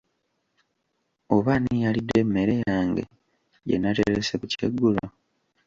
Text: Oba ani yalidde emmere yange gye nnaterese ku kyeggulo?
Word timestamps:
Oba 1.35 1.49
ani 1.55 1.73
yalidde 1.83 2.15
emmere 2.23 2.53
yange 2.67 3.03
gye 3.67 3.75
nnaterese 3.77 4.33
ku 4.39 4.45
kyeggulo? 4.51 5.03